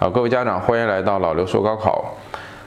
[0.00, 2.14] 好，各位家长，欢迎来到老刘说高考。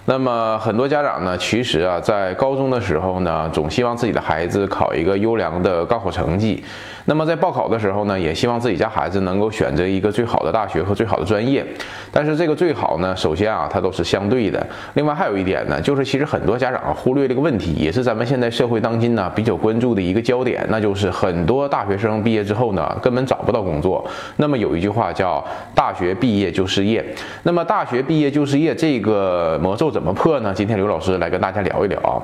[0.06, 6.62] 那么很多家长呢，其实啊，在高中的时候呢，总希望自己的孩子考一个优良的高考成绩。
[7.06, 11.66] 那么在报考的时候呢，也希望自己家孩子能够选择一个最好的大学和最好的专业。
[12.12, 14.66] 但是这个最好呢，首先啊，它都是相对的。
[14.94, 24.06] 另外还有一点呢，就是其实很多家长忽略这个问题，也是咱们现在社会当今呢比较关注的一个焦点，那就是很多大学生毕业之后呢，根本找不到工作。
[24.38, 25.44] 那么有一句话叫
[25.76, 27.04] “大学毕业就失业”。
[27.44, 30.52] 那么大学毕业就失业这个魔咒怎么破呢？
[30.52, 32.18] 今天刘老师来跟大家聊一聊啊。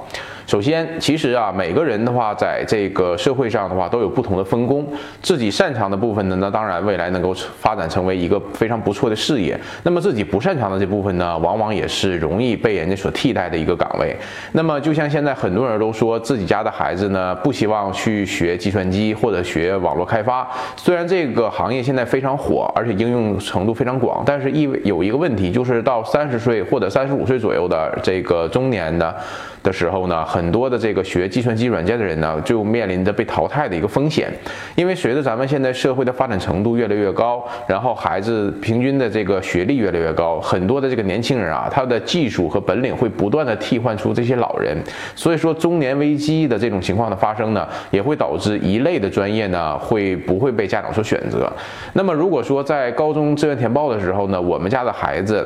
[0.47, 4.83] 首先，其实啊，每个人的话，在这个社会上的话，都有不同的分工。
[5.21, 9.57] 自己擅长的部分呢，那当然未来能够发展成为一个非常不错的事业。
[9.83, 14.17] 那么自己不擅长的这部分呢，往往也是容易被人家所替代的一个岗位。
[14.53, 20.49] 那么就像现在很多人都说自己家的孩子呢，不希望去学计算机或者学网络开发。
[20.75, 29.13] 虽然这个行业现在非常火，而且应用程度非常广，但是意味有一个问题，就是到三十岁或者三十五岁左右有的这个中年的。
[29.61, 34.31] 的时候呢，很多的这个学计算机软件的人呢，就面临着被淘汰的一个风险。
[34.73, 44.77] 因为随着咱们现在社会的发展程度越来越高，然后孩子平均的这个学历越来越高，很多的这个年轻人啊，他的技术和本领会不断的替换出这些老人。
[45.13, 51.51] 所以说中年危机的这种情况的发生呢，也会导致一类的专业呢，会不会被家长所选择？
[51.91, 55.45] 那么如果说在高中志愿填报的时候呢，我们家的孩子。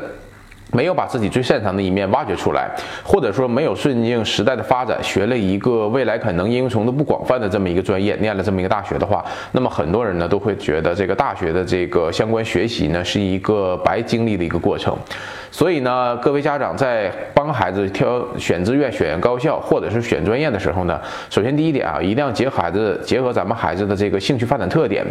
[0.74, 2.70] 没有把自己最擅长的一面挖掘出来，
[3.04, 14.98] 或者说没有顺应时代的发展，学了一个未来可能应用程度不广泛的这么一个专业，念了这么一个大学的话，那么很多人呢都会觉得这个大学的这个相关学习呢是一个白经历的一个过程。
[15.52, 25.06] 所以呢，各位家长在帮孩子挑选志愿、选高校或者是选专业的时候呢，首先第一点啊，一定要结合孩子结合咱们孩子的这个兴趣发展特点。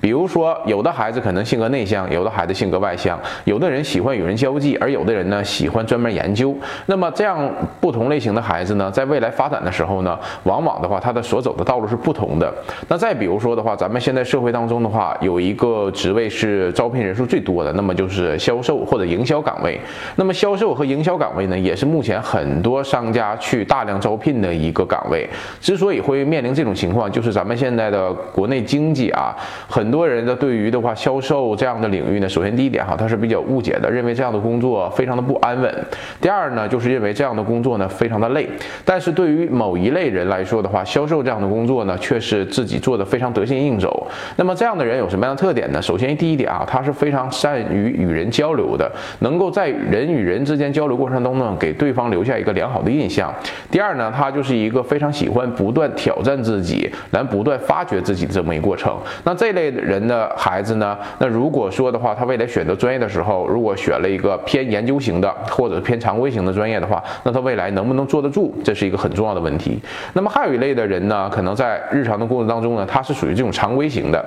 [0.00, 6.54] 比如说，有的孩子可能性格内向，有的孩子性格外向，有的人喜欢与人交际，而有的人呢喜欢专门研究。
[6.86, 7.50] 那么这样
[7.80, 12.52] 不同类型的孩子呢，在未来发展的时候呢，往往的话他的所走的道路是不同的。
[12.88, 19.80] 那再比如说的话，咱们现在社会当中的话，有一个职位是招聘人数最多的，那么就是销售或者营销岗位。
[20.16, 25.28] 那么销售和营销岗位呢，也是目前很多商家去大量招聘的一个岗位。
[25.60, 29.34] 之所以会面临这种情况，就是咱们现在的国内经济啊，
[29.68, 35.72] 很多人的对于的话销售这样的领域呢，首先第一点哈，他是比较误解的，认为这样的工作非常的不安稳。
[36.20, 38.48] 第二呢，就是认为这样的工作呢非常的累。
[38.84, 44.04] 但是对于某一类人来说的话，销售这样的工作呢，却是自己做的非常得心应手。
[44.34, 45.80] 那么这样的人有什么样的特点呢？
[45.80, 53.32] 首先第一点啊，他是非常善于与人交流的，能够在人与人之间交流过程当中呢，给对方留下一个良好的印象。
[53.70, 58.96] 第二呢，他就是一个非常喜欢不断挑战自己，来不断发掘自己的这么一个过程。
[59.22, 69.80] 那这类人的孩子呢，那如果说的话，他未来选择专业的时候，如果选了一个偏研研究型的或者偏常规型的专业的话，那他未来能不能坐得住，这是一个很重要的问题。
[70.12, 74.24] 那么还有一类的人呢，可能在日常的工作当中呢，他是属于这种常规型的。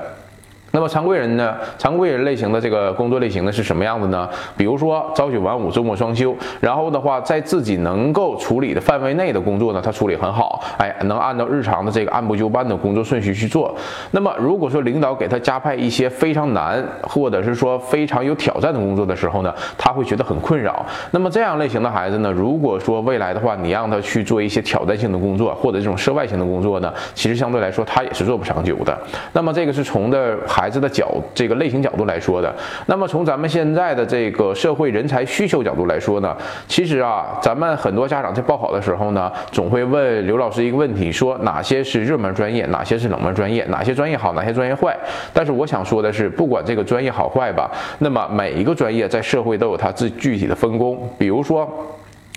[0.73, 1.55] 那么常规人呢？
[1.77, 4.29] 常规人类型的这个工作类型呢是什么样的呢？
[4.55, 13.75] 比如说朝九晚五，周末双休，然后的话在自己能够处理的范围内的工作呢，他处理很好，哎，能按照日常的这个按部就班的工作顺序去做。
[14.11, 20.85] 那么如果说领导给他加派一些非常难或者是说非常有挑战的工作的时候呢，他会觉得很困扰。
[21.11, 28.97] 那么这样类型的孩子呢，如果说未来的话，你让他去做一些挑战性的工作或者这种涉外型的工作呢，其实相对来说他也是做不长久的。
[29.33, 30.38] 那么这个是从的。
[30.61, 32.53] 孩子的角这个类型角度来说的，
[32.85, 44.95] 那么从咱们现在的这个社会人才需求角度来说呢，其实啊，咱们很多家长在报考的时候呢，总会问刘老师一个问题，说哪些是热门专业，哪些是冷门专业，哪些专业好，哪些专业坏。
[45.33, 51.67] 但是我想说的是，不管这个专业好坏吧，那么每一个专业在社会都有它自具体的分工，比如说。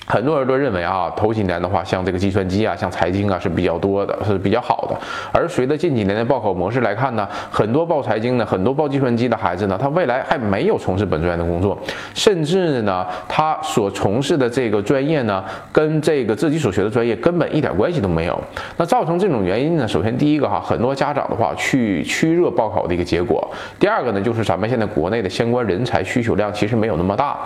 [0.07, 4.97] 很多人都认为啊，头几年的话，像这个计算机啊，像财经啊是比较多的，是比较好的。
[5.33, 11.79] 而随着近几年的报考模式来看呢，很多报财经的、很多报计算机的孩子呢，他未来还没有从事本专业的工作，
[12.15, 15.43] 甚至呢，他所从事的这个专业呢，
[15.73, 18.39] 跟这个自己所学的专业根本一点关系都没有。
[18.77, 23.41] 那造成这种原因呢，首先第一个哈，很多家长的话去趋热报考的一个结果；
[23.79, 27.39] 第二个呢，就是咱们现在国内的相关人才需求量其实没有那么大。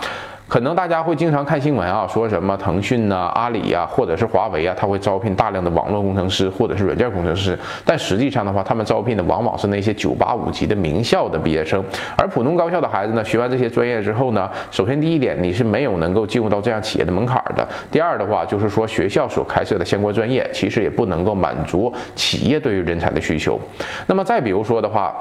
[0.48, 7.56] 可能大家会经常看新闻啊，说什么腾讯呐、阿里呀，或者是华为啊，他会招聘大量的网络工程师或者是软件工程师。
[7.84, 11.84] 但实际上的话，他们招聘的往往是那些九八五级的名校的毕业生。
[12.16, 17.68] 而普通高校的孩子呢，学完这些专业之后呢，首先第一点，你是没有能够进入到这样企业的门槛的。
[17.90, 23.60] 第二的话，就是说学校所开设的相关专业，其实也不能够满足企业对于人才的需求。
[24.06, 25.14] 那么再比如说的话。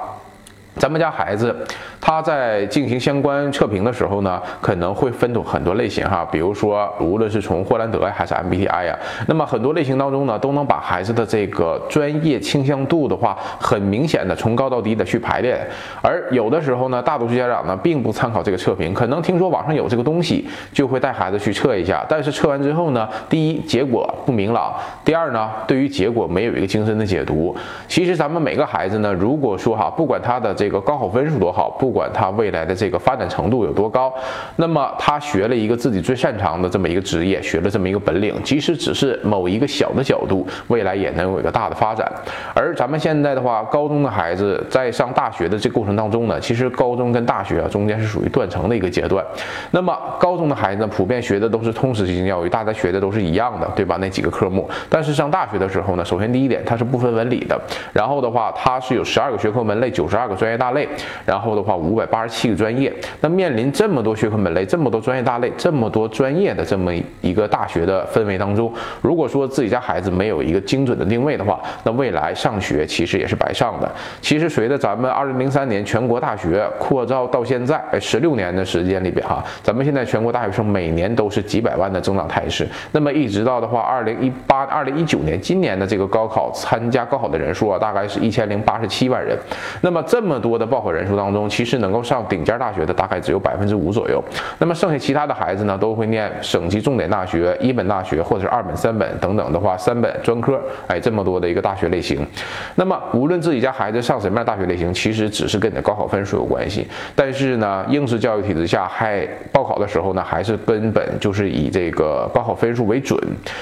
[0.77, 1.56] 咱们家孩子，
[2.00, 8.97] 他在进行相关测评的时候呢，可能会分出很多类型哈，比如说无论是从霍兰德呀还是 MBTI 呀，
[9.27, 15.59] 那么很多类型当中呢，都能把孩子的这个专业倾向度的话，很明显的从高到低的去排列。
[16.01, 22.06] 而有的时候呢，大多数家长呢，并不参考这个测评，可能听说网上有这个东西，就会带孩子去测一下。
[22.07, 24.73] 但是测完之后呢，第一结果不明朗，
[25.03, 27.56] 第二呢，对于结果没有一个精深的解读。
[27.88, 34.13] 其实咱们每个孩子呢，如果说哈，不管他的这这个高考分数多好，不管他未来的这个发展程度有多高，
[34.57, 42.11] 那么他学了一个自己最擅长的这么一个职业，学了这么一个本领，即使只是某一个小的角度，未来也能有一个大的发展。
[42.53, 49.25] 而咱们现在的话，高中的孩子在上大学的这过程当中呢，其实高中跟大学啊中间是属于断层的一个阶段。
[49.71, 53.97] 那么高中的孩子普遍学的都是通识性教育，大家学的都是一样的，对吧？
[54.01, 54.69] 那几个科目。
[54.89, 57.57] 但是上大学的时候呢，首先第一点，它是不分文理的，
[57.93, 60.56] 然后的话，它是有十二个学科门类，九十二个专业。
[60.57, 60.88] 大类，
[61.25, 73.89] 然后的话五百八十七个专业，那面临这么多学科门类，这么多专业大类，这么多专业的这么一个大学的氛围当中，如果说自己家孩子没有一个精准的定位的话，那未来上学其实也是白上的。
[74.21, 82.68] 其实随着咱们二零零三年全国大学扩招到现在，哎，十六年的时间里边哈，咱们现在全国大学生每年都是几百万的增长态势。
[82.92, 89.38] 那么一直到的话，二零一八、二零一九年今年的这个高考参加高考的人数啊，大概是一千零八十七万人。
[89.81, 90.57] 那么这么多。
[90.57, 94.19] 的报考人数当中，其实能够上顶尖大学的大概只有百分之五左右。
[94.57, 102.25] 那么剩下其他的孩子呢，都会念省级重点大学、一本大学或者是二本、三本等等的话，三本专科，哎，这么多的一个大学类型。
[102.73, 106.87] 那么无论自己家孩子上什么样大学类型，其实只是跟你的高考分数有关系。
[107.15, 113.15] 但是呢，应试教育体制下，还报考的时候呢，还是根本就是以这个高考分数为准。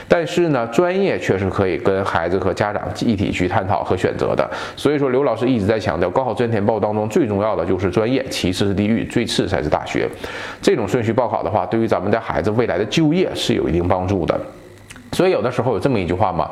[0.08, 4.50] 但是呢，专业却是可以跟孩子和家长一体去探讨和选择的。
[4.78, 6.80] 所以说，刘老师一直在强调，高考专填报。
[6.80, 10.10] 当中最重要的就是专业，其次是地域，最次才是大学。
[10.62, 14.40] 这种顺序报考的话，对于咱们的孩子未来的就业是有一定帮助的。
[15.14, 16.50] 所以有的时候有这么一句话嘛。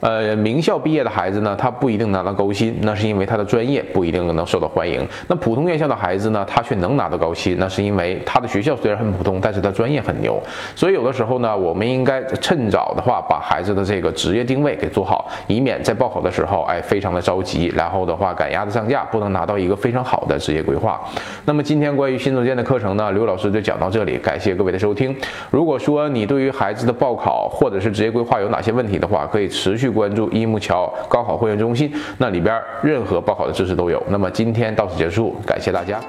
[0.00, 5.06] 呃，名校毕业的孩子呢，他不一定拿到高薪，那是因为他的专业不一定能受到欢迎。
[5.28, 10.40] 那普通院校的孩子呢，他却能拿到高薪，那是因为他的学校虽然很普通，但是他专业很牛。
[10.74, 20.98] 所以有的时候呢，我们应该趁早的话，把孩子的这个职业定位给做好，以免在报考的时候，哎，非常的着急，然后的话赶鸭子上架，不能拿到一个非常好的职业规划。
[21.44, 25.14] 那么今天关于新总监的课程呢，刘老师就讲到这里，感谢各位的收听。
[25.50, 29.89] 如果说你对于孩子的报考或者是职业规划有哪些问题的话，可以持续。
[29.90, 34.02] 关注一木桥高考会员中心，那里边任何报考的知识都有。
[34.08, 36.00] 那么今天到此结束，感谢大家。